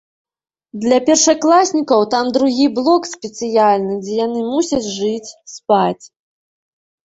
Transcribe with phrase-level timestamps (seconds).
[0.85, 6.05] Для першакласнікаў там другі блок, спецыяльны, дзе яны мусяць жыць, спаць.